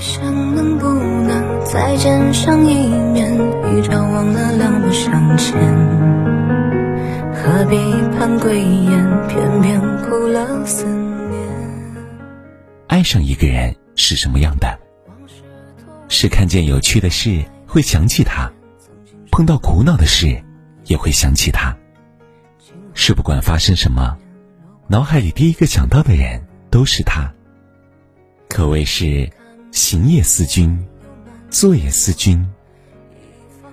[0.00, 5.52] 想能不能再见上一面，一朝忘了两不相欠，
[7.34, 7.76] 何必
[8.16, 11.38] 盼归雁，偏偏苦了思念。
[12.86, 14.78] 爱上一个人是什么样的？
[16.08, 18.50] 是看见有趣的事会想起他，
[19.30, 20.42] 碰到苦恼的事
[20.86, 21.76] 也会想起他。
[22.94, 24.16] 是不管发生什么，
[24.88, 27.30] 脑海里第一个想到的人都是他。
[28.48, 29.30] 可谓是
[29.72, 30.78] 行也思君，
[31.48, 32.44] 坐也思君。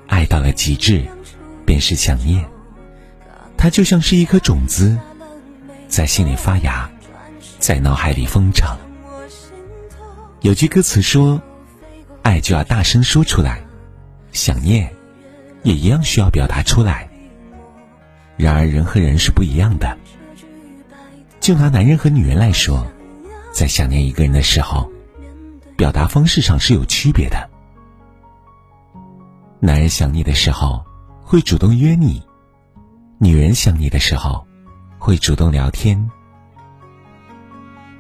[0.08, 1.05] 爱到了极致，
[1.66, 2.45] 便是想念。
[3.58, 4.98] 它就像是一颗种子，
[5.88, 6.89] 在心里发芽，
[7.59, 8.77] 在脑海里疯长。
[10.41, 11.41] 有句歌词说
[12.22, 13.61] ：“爱就要大声说出来，
[14.31, 14.89] 想念
[15.64, 17.09] 也一样需要表达出来。”
[18.38, 19.98] 然而，人和人是不一样的。
[21.39, 22.86] 就拿男人和女人来说。
[23.52, 24.91] 在想念一个人的时候，
[25.77, 27.49] 表达方式上是有区别的。
[29.59, 30.83] 男人想你的时候，
[31.22, 32.20] 会主动约你；
[33.20, 34.45] 女人想你的时候，
[34.98, 36.09] 会主动聊天。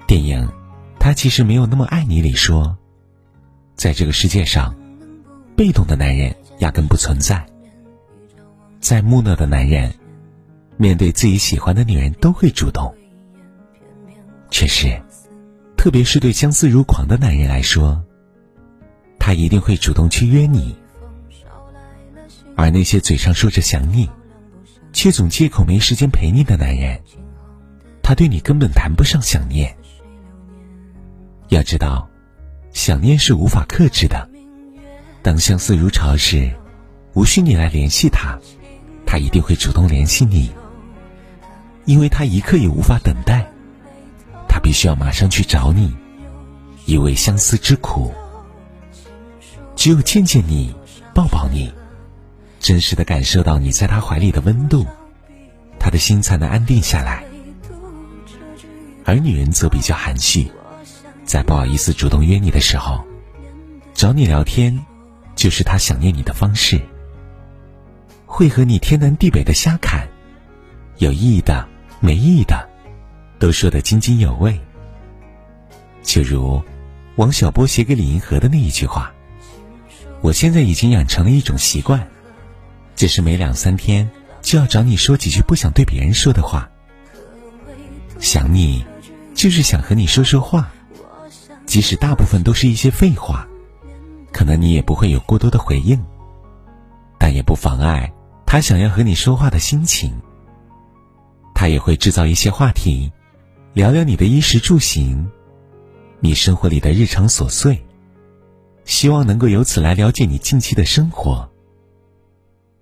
[0.07, 0.47] 电影
[0.99, 2.75] 《他其实没有那么爱你》里说，
[3.75, 4.75] 在这个世界上，
[5.55, 7.45] 被动的男人压根不存在。
[8.79, 9.93] 再木讷的男人，
[10.77, 12.95] 面对自己喜欢的女人都会主动。
[14.49, 14.99] 确实。
[15.77, 18.03] 特别是对相思如狂的男人来说，
[19.17, 20.75] 他一定会主动去约你；
[22.55, 24.09] 而那些嘴上说着想你，
[24.91, 26.99] 却总借口没时间陪你的男人，
[28.01, 29.73] 他对你根本谈不上想念。
[31.49, 32.09] 要知道，
[32.73, 34.27] 想念是无法克制的。
[35.21, 36.51] 当相思如潮时，
[37.13, 38.37] 无需你来联系他，
[39.05, 40.51] 他一定会主动联系你，
[41.85, 43.49] 因为他一刻也无法等待。
[44.57, 45.95] 他必须要马上去找你，
[46.87, 48.11] 以慰相思之苦。
[49.75, 50.73] 只有见见你，
[51.13, 51.71] 抱抱你，
[52.59, 54.83] 真实的感受到你在他怀里的温度，
[55.77, 57.23] 他的心才能安定下来。
[59.05, 60.51] 而女人则比较含蓄，
[61.23, 63.05] 在不好意思主动约你的时候，
[63.93, 64.83] 找你聊天，
[65.35, 66.81] 就是他想念你的方式。
[68.25, 70.07] 会和你天南地北的瞎侃，
[70.97, 71.67] 有意义的，
[71.99, 72.67] 没意义的。
[73.39, 74.59] 都说得津津有味，
[76.01, 76.61] 就如
[77.17, 79.13] 王小波写给李银河的那一句话
[80.21, 82.07] ：“我现在已经养成了一种习惯，
[82.95, 84.09] 就是每两三天
[84.41, 86.67] 就要找你说几句不想对别人说的话。
[88.19, 88.83] 想你，
[89.35, 90.71] 就是想和你说说话，
[91.67, 93.47] 即使大部分都是一些废话，
[94.31, 96.03] 可能你也不会有过多的回应，
[97.19, 98.11] 但也不妨碍
[98.47, 100.11] 他想要和你说话的心情。
[101.53, 103.11] 他也会制造一些话题。”
[103.77, 105.29] 聊聊你的衣食住行，
[106.19, 107.79] 你生活里的日常琐碎，
[108.85, 111.47] 希望能够由此来了解你近期的生活。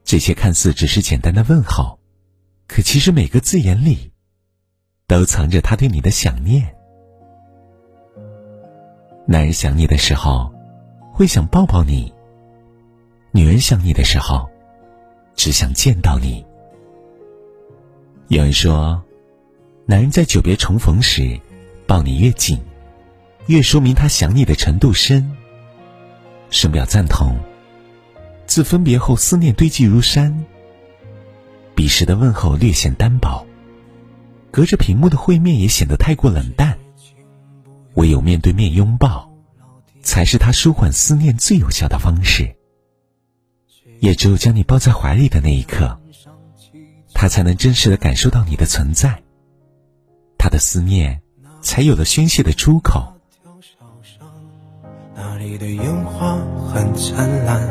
[0.05, 1.99] 这些看似只是简单的问候，
[2.65, 4.13] 可其实每个字眼里，
[5.05, 6.73] 都藏着他对你的想念。
[9.27, 10.49] 男人想你的时候，
[11.11, 12.09] 会想抱抱你；
[13.33, 14.49] 女人想你的时候，
[15.35, 16.45] 只想见到你。
[18.29, 19.04] 有人说。
[19.87, 21.39] 男人在久别重逢时，
[21.85, 22.59] 抱你越紧，
[23.45, 25.31] 越说明他想你的程度深。
[26.49, 27.37] 深表赞同。
[28.47, 30.43] 自分别后，思念堆积如山。
[31.75, 33.45] 彼时的问候略显单薄，
[34.49, 36.79] 隔着屏幕的会面也显得太过冷淡。
[37.93, 39.31] 唯有面对面拥抱，
[40.01, 42.55] 才是他舒缓思念最有效的方式。
[43.99, 45.99] 也只有将你抱在怀里的那一刻，
[47.13, 49.21] 他才能真实的感受到你的存在。
[50.45, 51.19] 他的思念，
[51.59, 53.11] 才有了宣泄的出口。
[55.15, 57.67] 那里的烟花很灿烂，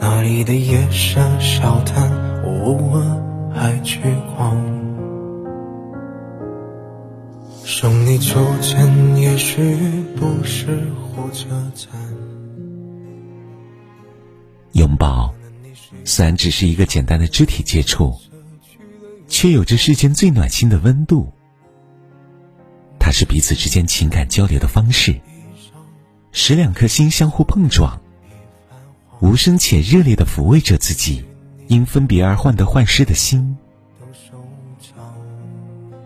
[0.00, 2.10] 那里的夜色笑谈，
[2.42, 4.00] 我偶尔还去
[4.34, 4.60] 逛。
[7.64, 8.18] 送你
[9.22, 10.66] 也许不是
[11.06, 11.88] 火车站。
[14.72, 15.32] 拥抱，
[16.04, 18.12] 虽然只是一个简单的肢体接触，
[19.28, 21.32] 却有着世间最暖心的温度。
[23.04, 25.20] 它是彼此之间情感交流的方式，
[26.32, 28.00] 使两颗心相互碰撞，
[29.20, 31.22] 无声且热烈的抚慰着自己
[31.68, 33.58] 因分别而患得患失的心。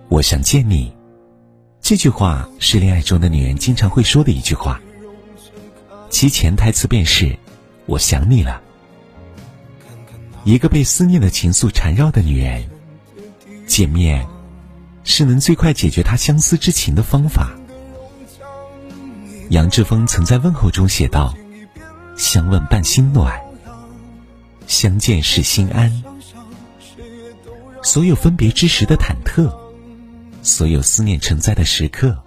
[0.08, 0.92] 我想见你，
[1.80, 4.80] 这句话是恋爱中的女人经常会说的一句话，
[6.10, 7.38] 其潜台词便是
[7.86, 8.60] “我想你了”。
[10.42, 12.68] 一个被思念的情愫缠绕的女人，
[13.68, 14.26] 见面。
[15.10, 17.50] 是能最快解决他相思之情的方法。
[19.48, 21.34] 杨志峰曾在问候中写道
[22.14, 23.40] ：“相问伴心暖，
[24.66, 26.04] 相见是心安。
[27.82, 29.50] 所有分别之时的忐忑，
[30.42, 32.22] 所有思念成灾的时刻，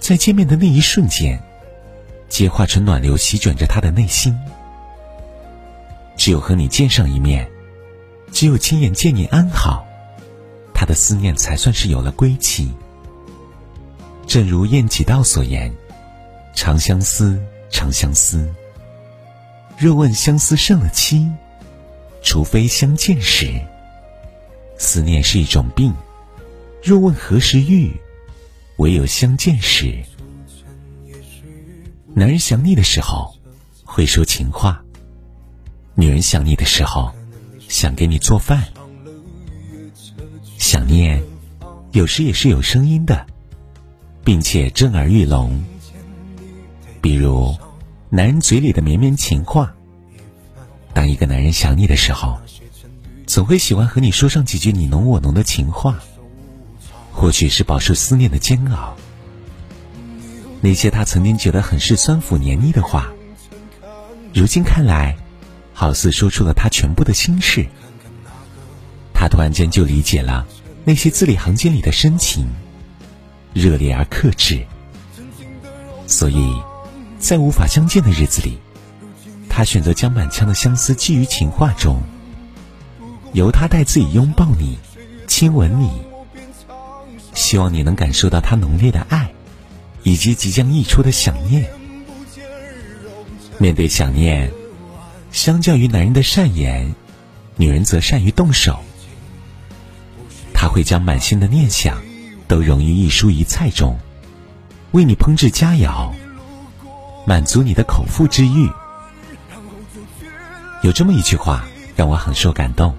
[0.00, 1.38] 在见面的那一瞬间，
[2.30, 4.34] 皆化成暖流席卷着他的内心。
[6.16, 7.46] 只有和你见上一面，
[8.32, 9.86] 只有亲眼见你安好，
[10.80, 12.72] 他的思念才算是有了归期。”
[14.26, 15.70] 正如晏几道所言
[16.56, 17.38] ：“长相思，
[17.70, 18.48] 长相思。
[19.76, 21.30] 若问相思胜了期，
[22.22, 23.60] 除非相见时。
[24.78, 25.92] 思念是一种病，
[26.82, 27.92] 若问何时愈，
[28.78, 30.02] 唯有相见时。
[32.14, 33.36] 男人想你的时候，
[33.84, 34.82] 会说情话；
[35.94, 37.12] 女人想你的时候，
[37.68, 38.64] 想给你做饭。
[40.70, 41.20] 想念，
[41.90, 43.26] 有时也是有声音的。”
[44.22, 45.60] 并且震耳欲聋，
[47.00, 47.56] 比如
[48.08, 49.74] 男人嘴里的绵绵情话。
[50.94, 52.38] 当一个男人想你的时候，
[53.26, 55.98] 总会喜欢和你说上几句你侬我侬的情话。
[57.10, 58.94] 或许是饱受思念的煎熬，
[60.60, 63.10] 那些他曾经觉得很是酸腐黏腻的话，
[64.32, 65.16] 如今看来，
[65.74, 67.66] 好似说出了他全部的心事。
[69.12, 70.46] 他突然间就理解了
[70.90, 72.48] 那些字里行间里的深情。
[73.54, 74.66] 热烈而克制，
[76.08, 76.52] 所以，
[77.20, 78.58] 在无法相见的日子里，
[79.48, 82.02] 他选择将满腔的相思寄于情话中，
[83.34, 84.78] 由他带自己拥抱你，
[85.28, 86.02] 亲吻你，
[87.34, 89.32] 希望你能感受到他浓烈的爱，
[90.02, 91.70] 以及即将溢出的想念。
[93.58, 94.50] 面对想念，
[95.30, 96.96] 相较于男人的善言，
[97.54, 98.80] 女人则善于动手，
[100.70, 102.00] 会将满心的念想。
[102.48, 103.96] 都融于一蔬一菜中，
[104.90, 106.10] 为你烹制佳肴，
[107.24, 108.68] 满足你的口腹之欲。
[110.82, 111.64] 有这么一句话
[111.94, 112.92] 让我很受感动：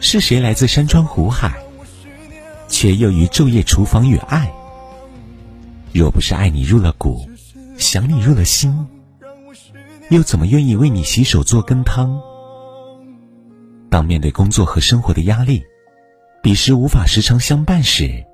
[0.00, 1.56] 是谁来自山川湖海，
[2.66, 4.52] 却又于昼夜厨房与爱？
[5.92, 7.30] 若不是爱你入了骨，
[7.78, 8.84] 想你入了心，
[10.10, 12.20] 又怎么愿意为你洗手做羹汤？
[13.88, 15.64] 当面对工作和生活的压力，
[16.46, 18.24] 彼时无法时常相伴时。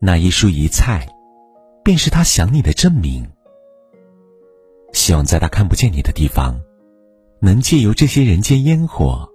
[0.00, 1.06] 那一蔬一菜，
[1.84, 3.30] 便是他想你的证明。
[4.92, 6.60] 希望在他看不见你的地方，
[7.40, 9.28] 能借由这些人间烟火，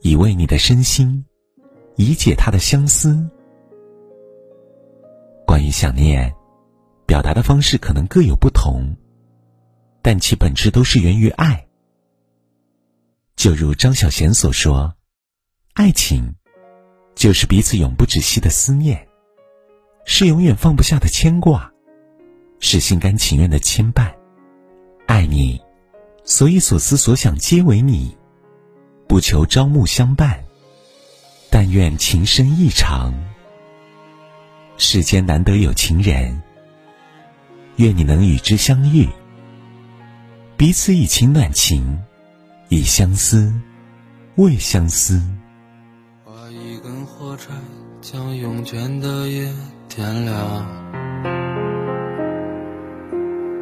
[0.00, 1.26] 以慰你的身心，
[1.96, 3.28] 以解他的相思。
[5.46, 6.34] 关于想念，
[7.04, 8.96] 表达的方式可能各有不同，
[10.00, 11.66] 但其本质都是源于爱。
[13.36, 14.94] 就如张小娴所说
[15.76, 16.34] ：“爱情，
[17.22, 19.06] 就是彼此永不止息的思念。”
[20.04, 21.72] 是永远放不下的牵挂，
[22.58, 24.12] 是心甘情愿的牵绊。
[25.06, 25.62] 爱你，
[26.24, 28.16] 所以所思所想皆为你，
[29.06, 30.42] 不求朝暮相伴，
[31.48, 33.14] 但愿情深意长。
[34.76, 36.42] 世间难得有情人，
[37.76, 39.08] 愿你能与之相遇，
[40.56, 42.02] 彼此以情暖情，
[42.68, 43.54] 以相思
[44.34, 45.22] 为相思。
[48.12, 49.48] 将慵倦的夜。
[49.88, 50.66] 点亮，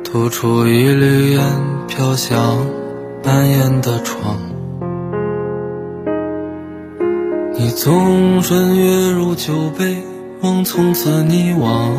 [0.03, 1.43] 吐出一缕烟，
[1.87, 2.67] 飘向
[3.23, 4.37] 半掩的窗。
[7.55, 10.03] 你纵身跃入酒杯，
[10.41, 11.95] 梦从此溺亡。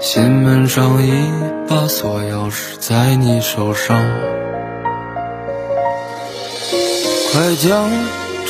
[0.00, 1.12] 心门上一
[1.68, 3.96] 把锁钥匙在你手上，
[7.32, 7.88] 快将